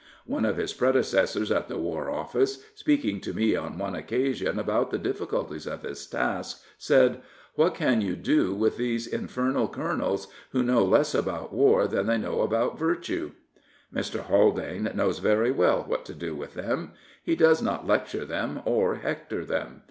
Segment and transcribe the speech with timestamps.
[0.25, 4.89] One of his predecessors at the War Office, speaking to me on one occasion about
[4.89, 7.21] the difficulties of his task, said:
[7.53, 12.17] What can you do with these infernal colonels, who know less about war than they
[12.17, 13.33] know about virtue?"
[13.95, 14.21] Mr.
[14.21, 16.93] Haldane knows very well what to do with them.
[17.23, 19.79] He does not lecture them or hector them.